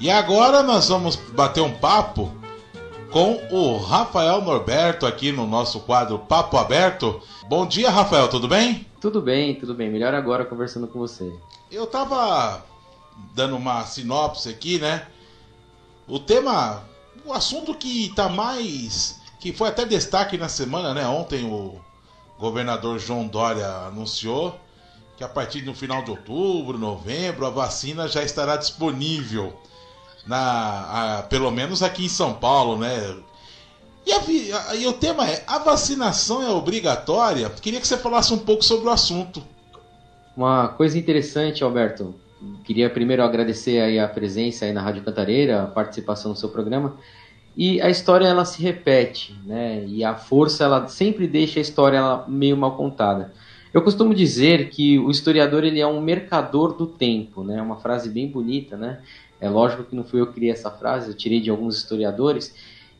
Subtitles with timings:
[0.00, 2.30] E agora nós vamos bater um papo
[3.10, 7.22] com o Rafael Norberto aqui no nosso quadro Papo Aberto.
[7.48, 8.86] Bom dia, Rafael, tudo bem?
[9.00, 9.90] Tudo bem, tudo bem.
[9.90, 11.32] Melhor agora conversando com você.
[11.70, 12.64] Eu tava
[13.34, 15.06] dando uma sinopse aqui, né?
[16.08, 16.82] O tema,
[17.24, 19.20] o assunto que tá mais.
[19.38, 21.06] que foi até destaque na semana, né?
[21.06, 21.80] Ontem o
[22.38, 24.58] governador João Dória anunciou
[25.16, 29.56] que a partir do final de outubro, novembro, a vacina já estará disponível
[30.26, 33.16] na, a, pelo menos aqui em São Paulo, né?
[34.06, 37.48] E, a, e, o tema é: a vacinação é obrigatória?
[37.48, 39.42] Queria que você falasse um pouco sobre o assunto.
[40.36, 42.14] Uma coisa interessante, Alberto.
[42.64, 46.96] Queria primeiro agradecer aí a presença aí na Rádio Cantareira, a participação no seu programa.
[47.56, 49.84] E a história ela se repete, né?
[49.86, 53.32] E a força ela sempre deixa a história ela meio mal contada.
[53.72, 57.62] Eu costumo dizer que o historiador ele é um mercador do tempo, né?
[57.62, 59.00] Uma frase bem bonita, né?
[59.44, 62.54] É lógico que não fui eu que criei essa frase, eu tirei de alguns historiadores.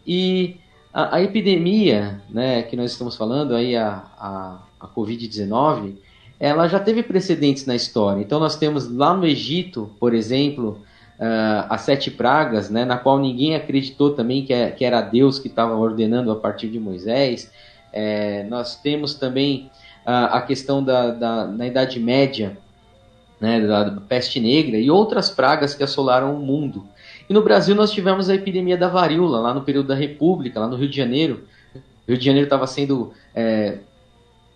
[0.07, 0.57] E
[0.93, 5.95] a, a epidemia, né, que nós estamos falando aí, a, a, a Covid-19,
[6.39, 8.21] ela já teve precedentes na história.
[8.21, 10.81] Então nós temos lá no Egito, por exemplo,
[11.19, 15.39] uh, as sete pragas, né, na qual ninguém acreditou também que, é, que era Deus
[15.39, 17.51] que estava ordenando a partir de Moisés.
[17.91, 19.71] É, nós temos também
[20.05, 22.59] uh, a questão da, da, na Idade Média,
[23.45, 26.87] né, da peste negra e outras pragas que assolaram o mundo.
[27.29, 30.67] E no Brasil nós tivemos a epidemia da varíola, lá no período da República, lá
[30.67, 31.45] no Rio de Janeiro.
[31.75, 33.81] O Rio de Janeiro estava sendo é,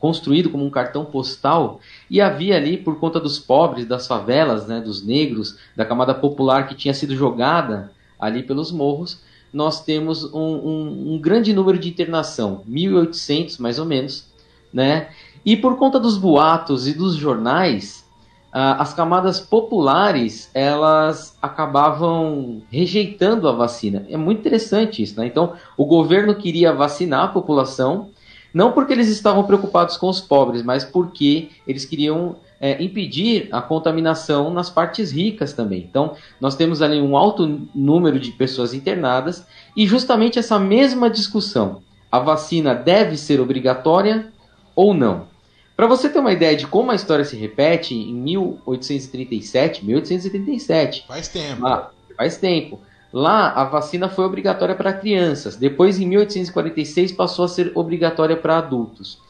[0.00, 4.81] construído como um cartão postal e havia ali, por conta dos pobres, das favelas, né,
[4.81, 9.20] dos negros, da camada popular que tinha sido jogada ali pelos morros,
[9.53, 14.27] nós temos um, um, um grande número de internação, 1.800 mais ou menos,
[14.72, 15.09] né?
[15.44, 18.05] E por conta dos boatos e dos jornais,
[18.61, 24.06] as camadas populares elas acabavam rejeitando a vacina.
[24.09, 25.27] É muito interessante isso, né?
[25.27, 28.09] Então, o governo queria vacinar a população,
[28.53, 33.62] não porque eles estavam preocupados com os pobres, mas porque eles queriam é, impedir a
[33.62, 35.87] contaminação nas partes ricas também.
[35.88, 39.47] Então, nós temos ali um alto número de pessoas internadas
[39.77, 44.33] e justamente essa mesma discussão: a vacina deve ser obrigatória
[44.75, 45.27] ou não?
[45.78, 51.05] Para você ter uma ideia de como a história se repete, em 1837, 1837.
[51.06, 51.62] Faz tempo.
[51.62, 52.81] Lá, faz tempo.
[53.12, 55.55] Lá a vacina foi obrigatória para crianças.
[55.55, 59.21] Depois, em 1846, passou a ser obrigatória para adultos.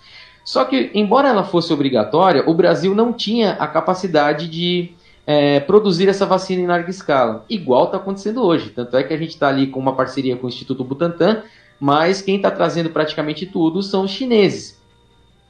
[0.42, 4.92] Só que, embora ela fosse obrigatória, o Brasil não tinha a capacidade de
[5.26, 8.70] é, produzir essa vacina em larga escala, igual está acontecendo hoje.
[8.70, 11.42] Tanto é que a gente está ali com uma parceria com o Instituto Butantan,
[11.78, 14.78] mas quem está trazendo praticamente tudo são os chineses.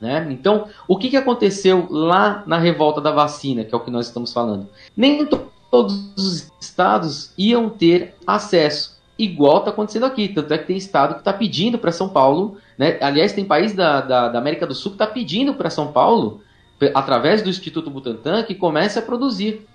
[0.01, 0.27] Né?
[0.31, 4.07] Então, o que, que aconteceu lá na revolta da vacina, que é o que nós
[4.07, 4.69] estamos falando?
[4.97, 5.27] Nem
[5.71, 10.29] todos os estados iam ter acesso, igual está acontecendo aqui.
[10.29, 12.97] Tanto é que tem estado que está pedindo para São Paulo, né?
[13.01, 16.41] aliás, tem país da, da, da América do Sul que está pedindo para São Paulo,
[16.95, 19.67] através do Instituto Butantan, que comece a produzir.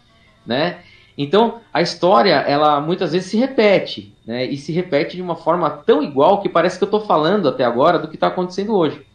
[0.46, 0.80] Né?
[1.18, 4.46] Então, a história, ela muitas vezes se repete, né?
[4.46, 7.66] e se repete de uma forma tão igual que parece que eu estou falando até
[7.66, 9.06] agora do que está acontecendo hoje.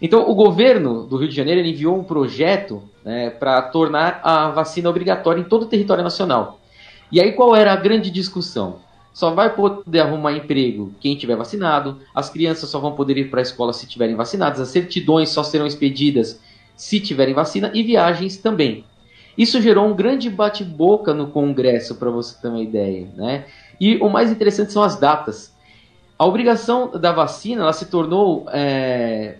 [0.00, 4.88] Então, o governo do Rio de Janeiro enviou um projeto né, para tornar a vacina
[4.88, 6.60] obrigatória em todo o território nacional.
[7.10, 8.76] E aí, qual era a grande discussão?
[9.12, 13.40] Só vai poder arrumar emprego quem tiver vacinado, as crianças só vão poder ir para
[13.40, 16.40] a escola se tiverem vacinadas, as certidões só serão expedidas
[16.76, 18.84] se tiverem vacina e viagens também.
[19.36, 23.08] Isso gerou um grande bate-boca no Congresso, para você ter uma ideia.
[23.16, 23.44] Né?
[23.80, 25.52] E o mais interessante são as datas.
[26.16, 29.36] A obrigação da vacina ela se tornou é,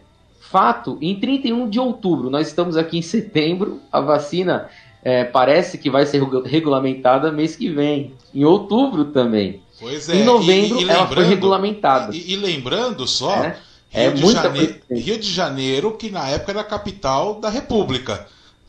[0.51, 2.31] fato em 31 de outubro.
[2.31, 4.69] Nós estamos aqui em setembro, a vacina
[5.03, 9.63] é, parece que vai ser regulamentada mês que vem, em outubro também.
[9.79, 10.17] Pois é.
[10.17, 12.15] Em novembro e, e ela foi regulamentada.
[12.15, 13.57] E, e lembrando só, é,
[13.91, 18.27] Rio, é de Janeiro, Rio de Janeiro, que na época era a capital da República,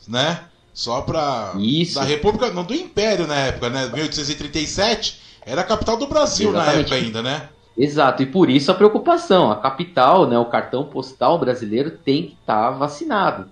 [0.08, 0.42] né?
[0.74, 1.54] Só para
[1.94, 3.90] da República, não do Império na época, né?
[3.94, 6.76] 1837 era a capital do Brasil Exatamente.
[6.76, 7.50] na época ainda, né?
[7.80, 9.50] Exato, e por isso a preocupação.
[9.50, 13.46] A capital, né, o cartão postal brasileiro tem que estar tá vacinado.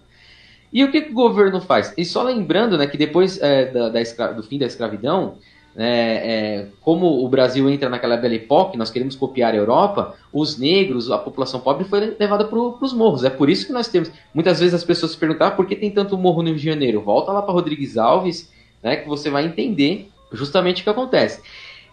[0.71, 1.93] E o que, que, o governo faz?
[1.97, 5.35] E só lembrando né, que depois é, da, da do fim da escravidão,
[5.77, 10.57] é, é, como o Brasil entra naquela bela época, nós queremos copiar a Europa, os
[10.57, 13.23] negros, a população pobre foi levada para os morros.
[13.23, 14.11] É por isso que nós temos.
[14.33, 16.65] Muitas vezes as pessoas se perguntam ah, por que tem tanto morro no Rio de
[16.65, 16.99] Janeiro.
[16.99, 18.51] Volta lá para Rodrigues Alves,
[18.83, 21.41] né, que você vai entender justamente o que acontece.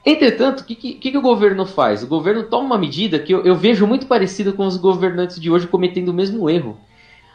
[0.06, 2.02] Entretanto, o que, que, que, o governo faz?
[2.02, 5.50] O governo toma uma medida que eu, eu vejo muito parecida com os governantes de
[5.50, 6.78] hoje cometendo o mesmo erro.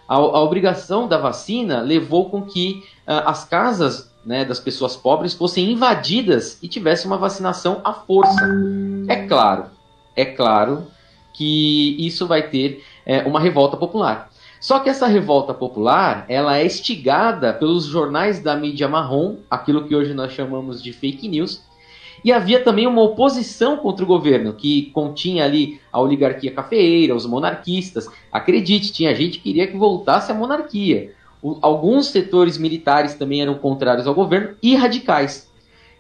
[0.08, 5.34] a, a obrigação da vacina levou com que uh, as casas né, das pessoas pobres
[5.34, 8.48] fossem invadidas e tivesse uma vacinação à força.
[9.08, 9.66] É claro,
[10.16, 10.88] é claro
[11.34, 14.30] que isso vai ter é, uma revolta popular.
[14.60, 19.96] Só que essa revolta popular, ela é estigada pelos jornais da mídia marrom, aquilo que
[19.96, 21.64] hoje nós chamamos de fake news,
[22.24, 27.26] e havia também uma oposição contra o governo, que continha ali a oligarquia cafeeira, os
[27.26, 28.08] monarquistas.
[28.32, 31.14] Acredite, tinha gente que queria que voltasse a monarquia.
[31.42, 35.50] O, alguns setores militares também eram contrários ao governo e radicais.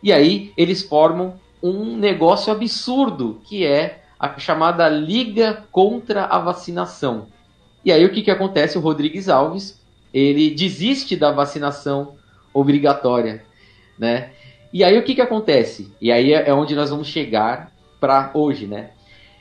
[0.03, 7.27] E aí eles formam um negócio absurdo, que é a chamada Liga contra a Vacinação.
[7.83, 8.77] E aí o que, que acontece?
[8.77, 9.79] O Rodrigues Alves
[10.13, 12.15] ele desiste da vacinação
[12.53, 13.43] obrigatória,
[13.97, 14.31] né?
[14.71, 15.91] E aí o que, que acontece?
[15.99, 18.91] E aí é, é onde nós vamos chegar para hoje, né?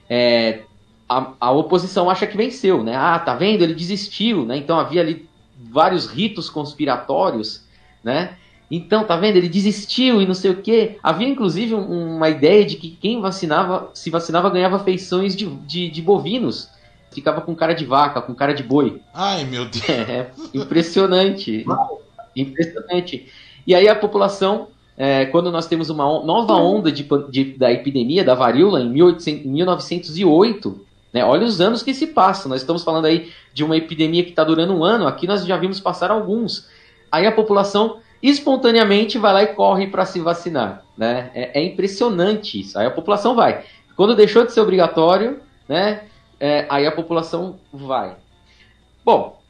[0.09, 0.61] É,
[1.09, 2.97] a, a, oposição acha que venceu, né?
[2.97, 3.63] Ah, tá vendo?
[3.63, 4.57] Ele desistiu, né?
[4.57, 5.29] Então havia ali
[5.71, 7.65] vários ritos conspiratórios,
[8.03, 8.37] né?
[8.71, 9.37] Então, tá vendo?
[9.37, 10.99] Ele desistiu e não sei o quê.
[11.03, 15.91] Havia inclusive um, uma ideia de que quem vacinava, se vacinava, ganhava feições de, de,
[15.91, 16.69] de, bovinos.
[17.11, 19.01] Ficava com cara de vaca, com cara de boi.
[19.15, 19.89] Ai, meu Deus.
[19.89, 21.65] É, impressionante.
[22.37, 23.27] impressionante.
[23.67, 24.69] E aí a população
[25.01, 29.47] é, quando nós temos uma nova onda de, de, da epidemia da varíola em, 1800,
[29.47, 30.81] em 1908,
[31.13, 32.49] né, olha os anos que se passam.
[32.49, 35.57] Nós estamos falando aí de uma epidemia que está durando um ano, aqui nós já
[35.57, 36.69] vimos passar alguns.
[37.13, 40.83] Aí a população espontaneamente vai lá e corre para se vacinar.
[40.97, 41.31] Né?
[41.33, 42.77] É, é, impressionante isso.
[42.77, 43.65] Aí a população vai.
[43.95, 46.03] Quando deixou de ser obrigatório, né,
[46.41, 48.17] é, aí a população vai.
[49.05, 49.41] Bom,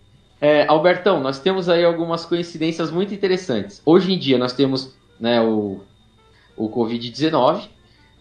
[0.43, 3.81] é, Albertão, nós temos aí algumas coincidências muito interessantes.
[3.87, 5.81] Hoje em dia nós temos né, o,
[6.57, 7.69] o Covid-19,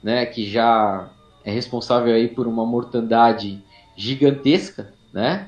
[0.03, 1.09] né, que já
[1.43, 3.59] é responsável aí por uma mortandade
[3.95, 5.47] gigantesca, né?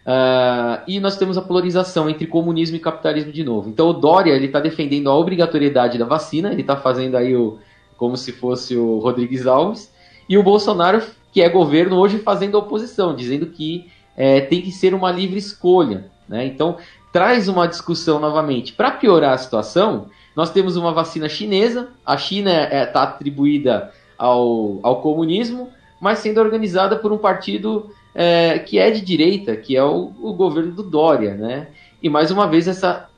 [0.00, 3.68] Uh, e nós temos a polarização entre comunismo e capitalismo de novo.
[3.68, 7.58] Então o Dória ele está defendendo a obrigatoriedade da vacina, ele está fazendo aí o
[7.96, 9.92] como se fosse o Rodrigues Alves,
[10.26, 14.72] e o Bolsonaro, que é governo hoje, fazendo a oposição, dizendo que é, tem que
[14.72, 16.06] ser uma livre escolha.
[16.26, 16.46] Né?
[16.46, 16.78] Então
[17.12, 18.72] traz uma discussão novamente.
[18.72, 20.06] Para piorar a situação,
[20.40, 25.68] nós temos uma vacina chinesa, a China está é, tá atribuída ao, ao comunismo,
[26.00, 30.32] mas sendo organizada por um partido é, que é de direita, que é o, o,
[30.32, 31.68] governo do Dória, né?
[32.02, 33.10] E mais uma vez essa,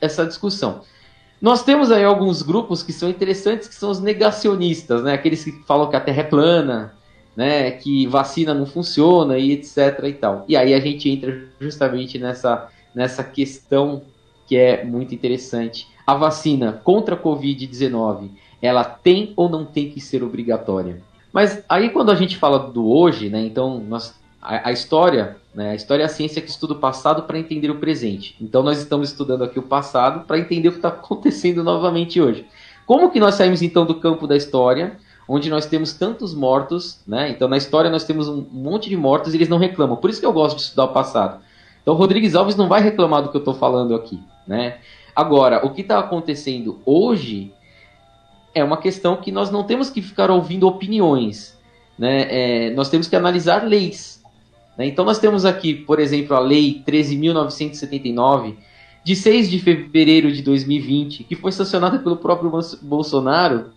[0.00, 0.82] essa discussão.
[1.42, 5.14] Nós temos aí alguns grupos que são interessantes, que são os negacionistas, né?
[5.14, 6.94] Aqueles que falam que a Terra é plana,
[7.34, 7.72] né?
[7.72, 10.44] Que vacina não funciona e etc e tal.
[10.46, 14.02] E aí a gente entra justamente nessa, nessa questão
[14.48, 18.30] que é muito interessante a vacina contra a Covid-19
[18.60, 21.00] ela tem ou não tem que ser obrigatória?
[21.32, 25.70] Mas aí quando a gente fala do hoje, né, então nós, a, a história, né,
[25.70, 28.34] a história é a ciência que estuda o passado para entender o presente.
[28.40, 32.46] Então nós estamos estudando aqui o passado para entender o que está acontecendo novamente hoje.
[32.86, 34.96] Como que nós saímos então do campo da história,
[35.28, 37.28] onde nós temos tantos mortos, né?
[37.28, 39.98] Então na história nós temos um monte de mortos e eles não reclamam.
[39.98, 41.40] Por isso que eu gosto de estudar o passado.
[41.88, 44.76] Então Rodrigues Alves não vai reclamar do que eu estou falando aqui, né?
[45.16, 47.50] Agora, o que está acontecendo hoje
[48.54, 51.58] é uma questão que nós não temos que ficar ouvindo opiniões,
[51.98, 52.26] né?
[52.28, 54.22] É, nós temos que analisar leis.
[54.76, 54.84] Né?
[54.84, 58.56] Então, nós temos aqui, por exemplo, a Lei 13.979,
[59.02, 62.52] de 6 de fevereiro de 2020, que foi sancionada pelo próprio
[62.82, 63.70] Bolsonaro,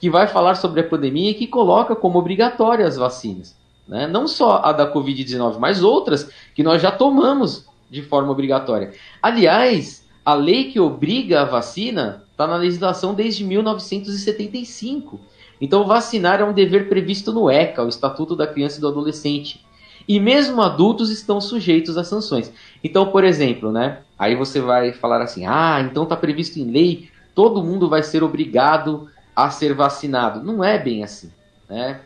[0.00, 3.54] que vai falar sobre a pandemia e que coloca como obrigatória as vacinas.
[3.86, 4.06] Né?
[4.06, 8.92] Não só a da Covid-19, mas outras que nós já tomamos de forma obrigatória.
[9.22, 15.20] Aliás, a lei que obriga a vacina está na legislação desde 1975.
[15.60, 19.64] Então, vacinar é um dever previsto no ECA, o Estatuto da Criança e do Adolescente.
[20.06, 22.52] E mesmo adultos estão sujeitos a sanções.
[22.82, 24.00] Então, por exemplo, né?
[24.18, 28.22] Aí você vai falar assim: ah, então está previsto em lei, todo mundo vai ser
[28.22, 30.42] obrigado a ser vacinado.
[30.42, 31.30] Não é bem assim,
[31.68, 32.00] né?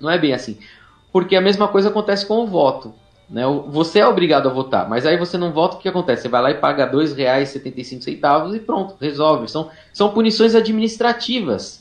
[0.00, 0.58] Não é bem assim.
[1.14, 2.92] Porque a mesma coisa acontece com o voto.
[3.30, 3.44] Né?
[3.68, 6.22] Você é obrigado a votar, mas aí você não vota, o que acontece?
[6.22, 9.46] Você vai lá e paga R$ 2,75 e pronto, resolve.
[9.46, 11.80] São, são punições administrativas,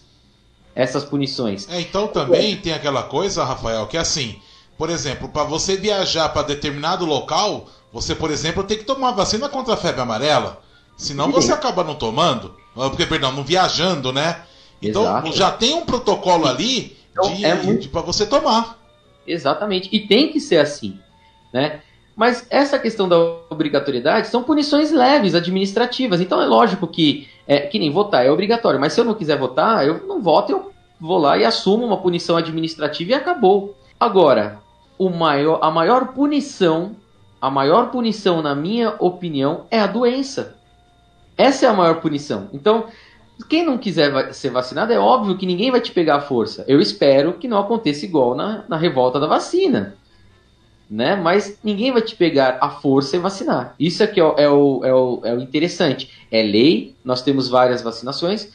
[0.76, 1.68] essas punições.
[1.68, 4.40] É, então também tem aquela coisa, Rafael, que é assim,
[4.78, 9.50] por exemplo, para você viajar para determinado local, você, por exemplo, tem que tomar vacina
[9.50, 10.62] contra a febre amarela.
[10.96, 11.32] Senão Sim.
[11.32, 14.44] você acaba não tomando, porque, perdão, não viajando, né?
[14.80, 15.32] Então Exato.
[15.34, 17.90] já tem um protocolo ali então, de, é muito...
[17.90, 18.83] para você tomar.
[19.26, 19.90] Exatamente.
[19.92, 21.00] E tem que ser assim
[21.54, 21.82] né?
[22.16, 23.18] Mas essa questão da
[23.50, 26.20] obrigatoriedade são punições leves, administrativas.
[26.20, 29.38] Então é lógico que, é, que nem votar é obrigatório, mas se eu não quiser
[29.38, 33.78] votar, eu não voto, eu vou lá e assumo uma punição administrativa e acabou.
[34.00, 34.60] Agora,
[34.98, 36.96] o maior, a maior punição
[37.42, 40.56] a maior punição, na minha opinião, é a doença.
[41.38, 42.48] Essa é a maior punição.
[42.54, 42.86] Então,
[43.48, 46.64] quem não quiser ser vacinado, é óbvio que ninguém vai te pegar a força.
[46.68, 49.96] Eu espero que não aconteça igual na, na revolta da vacina.
[50.90, 51.16] Né?
[51.16, 53.76] Mas ninguém vai te pegar a força e vacinar.
[53.80, 56.10] Isso aqui é o, é o, é o, é o interessante.
[56.32, 58.50] É lei, nós temos várias vacinações,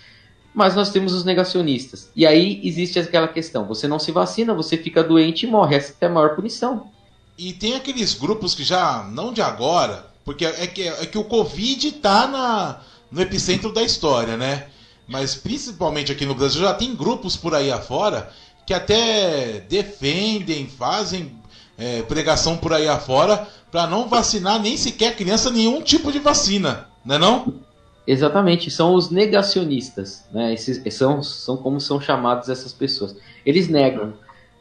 [0.54, 2.10] mas nós temos os negacionistas.
[2.14, 5.76] E aí existe aquela questão: você não se vacina, você fica doente e morre.
[5.76, 6.90] Essa é a maior punição.
[7.36, 11.24] E tem aqueles grupos que já, não de agora, porque é que, é que o
[11.24, 14.66] Covid está no epicentro da história, né?
[15.08, 18.30] Mas principalmente aqui no Brasil já tem grupos por aí afora
[18.66, 21.32] que até defendem, fazem
[21.78, 26.86] é, pregação por aí afora para não vacinar nem sequer criança nenhum tipo de vacina,
[27.02, 27.54] não é não?
[28.06, 30.52] Exatamente, são os negacionistas, né?
[30.52, 33.16] Esses, são, são como são chamados essas pessoas.
[33.44, 34.14] Eles negam,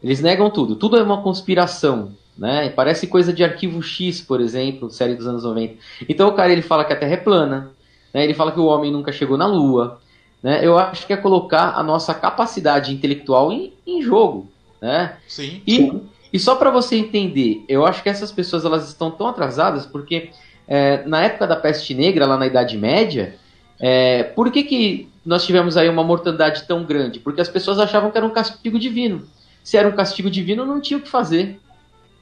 [0.03, 2.69] eles negam tudo, tudo é uma conspiração, né?
[2.69, 5.75] Parece coisa de arquivo X, por exemplo, série dos anos 90.
[6.07, 7.71] Então o cara ele fala que a Terra é plana,
[8.13, 8.23] né?
[8.23, 9.99] ele fala que o homem nunca chegou na Lua.
[10.41, 10.59] Né?
[10.63, 14.49] Eu acho que é colocar a nossa capacidade intelectual em, em jogo.
[14.81, 15.17] Né?
[15.27, 15.61] Sim.
[15.65, 15.91] E,
[16.31, 20.29] e só para você entender, eu acho que essas pessoas elas estão tão atrasadas porque
[20.67, 23.35] é, na época da peste negra, lá na Idade Média,
[23.79, 27.19] é, por que, que nós tivemos aí uma mortandade tão grande?
[27.19, 29.27] Porque as pessoas achavam que era um castigo divino.
[29.63, 31.59] Se era um castigo divino, não tinha o que fazer.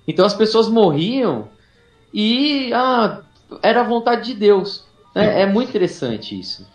[0.08, 1.48] Então as pessoas morriam
[2.14, 3.22] e ah,
[3.62, 4.84] era a vontade de Deus.
[5.14, 5.42] Né?
[5.42, 6.68] É muito interessante isso.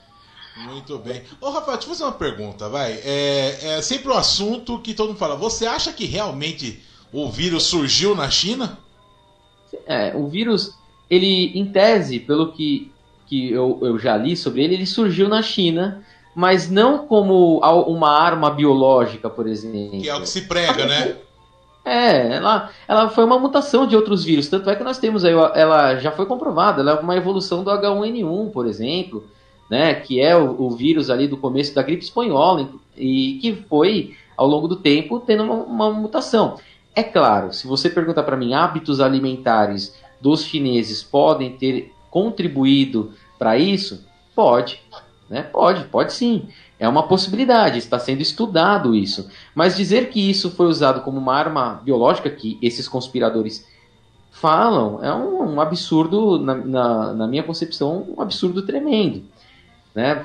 [0.68, 1.22] Muito bem.
[1.40, 2.92] Ô, Rafael, deixa eu fazer uma pergunta, vai.
[3.04, 5.36] É, é sempre o um assunto que todo mundo fala.
[5.36, 8.78] Você acha que realmente o vírus surgiu na China?
[9.86, 10.74] É, o vírus,
[11.08, 12.92] ele, em tese, pelo que,
[13.26, 18.10] que eu, eu já li sobre ele, ele surgiu na China, mas não como uma
[18.10, 20.00] arma biológica, por exemplo.
[20.00, 21.16] Que é o que se prega, né?
[21.84, 24.48] É, ela, ela foi uma mutação de outros vírus.
[24.48, 27.70] Tanto é que nós temos aí, ela já foi comprovada, ela é uma evolução do
[27.70, 29.24] H1N1, por exemplo,
[29.70, 34.16] né, que é o, o vírus ali do começo da gripe espanhola, e que foi,
[34.36, 36.58] ao longo do tempo, tendo uma, uma mutação.
[36.94, 43.56] É claro, se você perguntar para mim, hábitos alimentares dos chineses podem ter contribuído para
[43.56, 44.04] isso?
[44.34, 44.82] Pode,
[45.28, 45.42] né?
[45.42, 46.48] Pode, pode sim.
[46.78, 49.30] É uma possibilidade, está sendo estudado isso.
[49.54, 53.66] Mas dizer que isso foi usado como uma arma biológica, que esses conspiradores
[54.30, 59.22] falam, é um, um absurdo, na, na, na, minha concepção, um absurdo tremendo.
[59.94, 60.24] Né?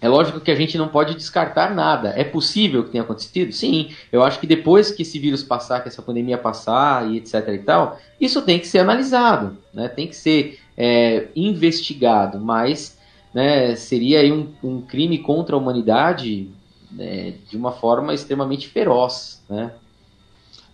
[0.00, 2.12] É lógico que a gente não pode descartar nada.
[2.16, 3.52] É possível que tenha acontecido?
[3.52, 3.90] Sim.
[4.10, 7.58] Eu acho que depois que esse vírus passar, que essa pandemia passar e etc e
[7.58, 9.88] tal, isso tem que ser analisado, né?
[9.88, 12.98] tem que ser é, investigado, mas
[13.32, 16.48] né, seria aí um, um crime contra a humanidade
[16.90, 19.72] né, de uma forma extremamente feroz, né?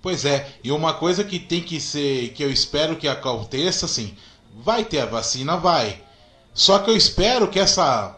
[0.01, 4.15] Pois é, e uma coisa que tem que ser, que eu espero que aconteça, assim,
[4.55, 6.01] vai ter a vacina, vai.
[6.55, 8.17] Só que eu espero que essa.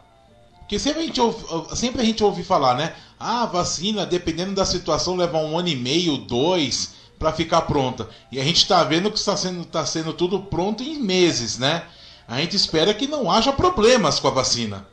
[0.71, 2.93] Porque sempre a gente ouve, sempre a gente ouve falar, né?
[3.19, 8.09] Ah, a vacina, dependendo da situação, leva um ano e meio, dois, para ficar pronta.
[8.31, 11.83] E a gente está vendo que está sendo, tá sendo tudo pronto em meses, né?
[12.29, 14.87] a gente espera que não haja problemas com a vacina.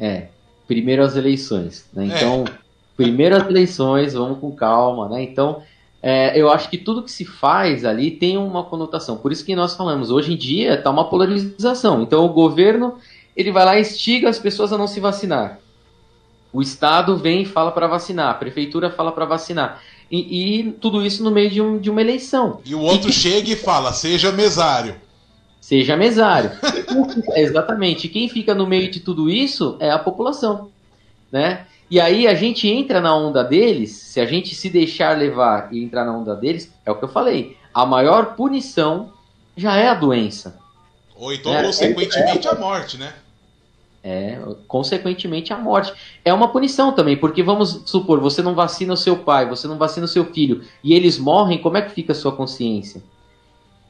[0.00, 0.26] É,
[0.66, 2.08] primeiro as eleições, né?
[2.12, 2.16] É.
[2.16, 2.52] Então, é.
[2.96, 5.22] primeiro as eleições, vamos com calma, né?
[5.22, 5.62] Então,
[6.02, 9.16] é, eu acho que tudo que se faz ali tem uma conotação.
[9.16, 12.02] Por isso que nós falamos, hoje em dia está uma polarização.
[12.02, 12.98] Então, o governo
[13.36, 15.58] ele vai lá e instiga as pessoas a não se vacinar.
[16.52, 19.82] O Estado vem e fala para vacinar, a prefeitura fala para vacinar.
[20.10, 22.60] E, e, tudo isso no meio de, um, de uma eleição.
[22.64, 24.94] E o outro e chega e fala, seja mesário
[25.64, 26.50] seja mesário.
[27.34, 28.06] Exatamente.
[28.08, 30.70] Quem fica no meio de tudo isso é a população,
[31.32, 31.66] né?
[31.90, 35.82] E aí a gente entra na onda deles, se a gente se deixar levar e
[35.82, 37.56] entrar na onda deles, é o que eu falei.
[37.72, 39.12] A maior punição
[39.56, 40.58] já é a doença.
[41.16, 43.14] Ou então, é, consequentemente, é, a morte, né?
[44.02, 45.92] É, consequentemente a morte.
[46.24, 49.78] É uma punição também, porque vamos supor, você não vacina o seu pai, você não
[49.78, 53.02] vacina o seu filho, e eles morrem, como é que fica a sua consciência?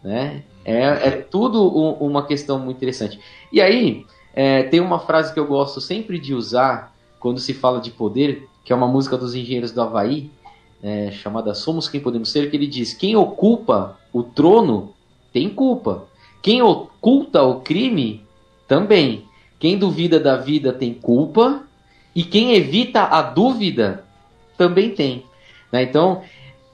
[0.02, 0.44] Né?
[0.64, 3.18] É, é tudo uma questão muito interessante.
[3.50, 7.80] E aí, é, tem uma frase que eu gosto sempre de usar quando se fala
[7.80, 10.30] de poder, que é uma música dos Engenheiros do Havaí,
[10.82, 14.94] é, chamada Somos Quem Podemos Ser, que ele diz: Quem ocupa o trono
[15.32, 16.04] tem culpa.
[16.44, 18.22] Quem oculta o crime
[18.68, 19.24] também.
[19.58, 21.62] Quem duvida da vida tem culpa.
[22.14, 24.04] E quem evita a dúvida
[24.54, 25.24] também tem.
[25.72, 25.84] Né?
[25.84, 26.20] Então,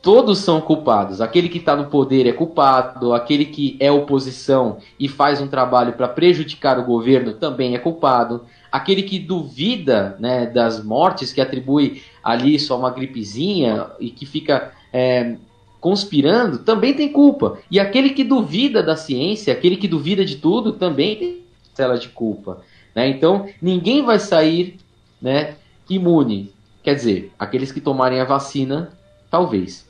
[0.03, 1.21] todos são culpados.
[1.21, 5.93] Aquele que está no poder é culpado, aquele que é oposição e faz um trabalho
[5.93, 8.47] para prejudicar o governo também é culpado.
[8.73, 14.73] Aquele que duvida né, das mortes, que atribui ali só uma gripezinha e que fica
[14.93, 15.37] é,
[15.81, 17.59] conspirando também tem culpa.
[17.71, 21.41] E aquele que duvida da ciência, aquele que duvida de tudo, também tem
[21.75, 22.63] cela de culpa.
[22.95, 23.09] Né?
[23.09, 24.79] Então, ninguém vai sair
[25.21, 25.57] né,
[25.89, 26.53] imune.
[26.83, 28.93] Quer dizer, aqueles que tomarem a vacina,
[29.31, 29.89] talvez.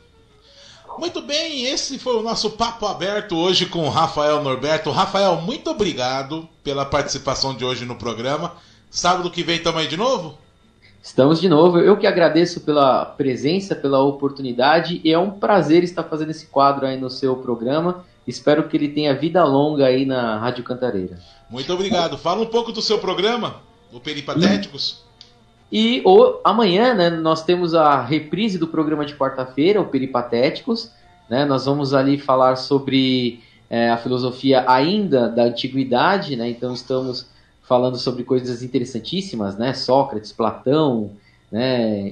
[0.98, 4.90] Muito bem, esse foi o nosso papo aberto hoje com o Rafael Norberto.
[4.90, 8.52] Rafael, muito obrigado pela participação de hoje no programa.
[8.90, 10.36] Sábado que vem aí de novo?
[11.02, 11.78] Estamos de novo.
[11.78, 16.86] Eu que agradeço pela presença, pela oportunidade e é um prazer estar fazendo esse quadro
[16.86, 18.04] aí no seu programa.
[18.26, 21.18] Espero que ele tenha vida longa aí na Rádio Cantareira.
[21.48, 22.18] Muito obrigado.
[22.18, 23.56] Fala um pouco do seu programa,
[23.90, 25.02] o Peripatéticos.
[25.72, 30.92] E o, amanhã, né, nós temos a reprise do programa de quarta-feira, o Peripatéticos.
[31.30, 33.40] Né, nós vamos ali falar sobre
[33.70, 37.26] é, a filosofia ainda da antiguidade, né, então estamos
[37.70, 39.72] falando sobre coisas interessantíssimas, né?
[39.72, 41.12] Sócrates, Platão,
[41.52, 42.10] né?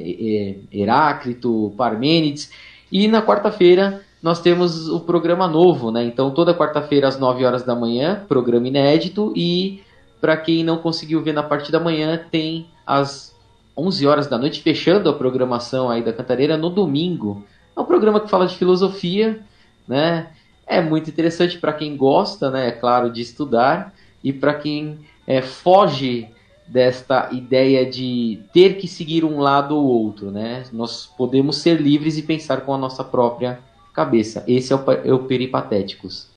[0.73, 2.49] Heráclito, Parmênides.
[2.93, 6.05] E na quarta-feira nós temos o programa novo, né?
[6.05, 9.83] Então toda quarta-feira às 9 horas da manhã, programa inédito e
[10.21, 13.35] para quem não conseguiu ver na parte da manhã, tem às
[13.77, 17.45] 11 horas da noite fechando a programação aí da Cantareira no domingo.
[17.77, 19.41] É um programa que fala de filosofia,
[19.89, 20.29] né?
[20.65, 25.43] É muito interessante para quem gosta, né, é claro, de estudar e para quem é,
[25.43, 26.27] foge
[26.67, 30.65] desta ideia de ter que seguir um lado ou outro, né?
[30.73, 33.61] Nós podemos ser livres e pensar com a nossa própria
[33.93, 34.43] cabeça.
[34.49, 36.27] Esse é o, é o Peripatéticos.